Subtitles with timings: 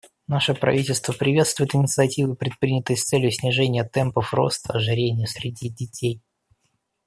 [0.27, 6.23] Наше правительство приветствует инициативы, предпринятые с целью снижения темпов роста ожирения среди детей.